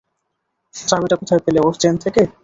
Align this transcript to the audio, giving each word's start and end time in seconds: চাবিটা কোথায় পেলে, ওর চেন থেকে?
চাবিটা 0.75 1.15
কোথায় 1.15 1.41
পেলে, 1.45 1.59
ওর 1.61 1.75
চেন 1.81 1.93
থেকে? 2.03 2.21